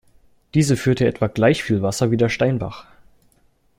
[0.55, 2.87] Diese führt hier etwa gleich viel Wasser wie der "Steinbach".